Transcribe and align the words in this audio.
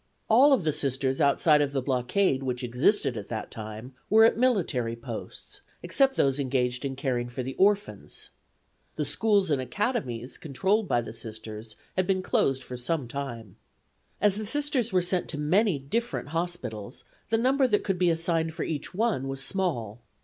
All 0.31 0.51
of 0.51 0.63
the 0.63 0.71
Sisters 0.71 1.21
outside 1.21 1.61
of 1.61 1.73
the 1.73 1.79
blockade 1.83 2.41
which 2.41 2.63
existed 2.63 3.15
at 3.15 3.27
that 3.27 3.51
time 3.51 3.93
were 4.09 4.23
at 4.25 4.35
military 4.35 4.95
posts, 4.95 5.61
except 5.83 6.15
those 6.15 6.39
engaged 6.39 6.83
in 6.83 6.95
caring 6.95 7.29
for 7.29 7.43
the 7.43 7.53
orphans. 7.57 8.31
The 8.95 9.05
schools 9.05 9.51
and 9.51 9.61
academies 9.61 10.39
controlled 10.39 10.87
by 10.87 11.01
the 11.01 11.13
Sisters 11.13 11.75
had 11.95 12.07
been 12.07 12.23
closed 12.23 12.63
for 12.63 12.77
some 12.77 13.07
time. 13.07 13.57
As 14.19 14.37
the 14.37 14.45
Sisters 14.47 14.91
were 14.91 15.03
sent 15.03 15.27
to 15.29 15.37
many 15.37 15.77
different 15.77 16.29
hospitals 16.29 17.03
the 17.29 17.37
number 17.37 17.67
that 17.67 17.83
could 17.83 17.99
be 17.99 18.09
assigned 18.09 18.55
for 18.55 18.63
each 18.63 18.95
one 18.95 19.27
was 19.27 19.43
small. 19.45 20.01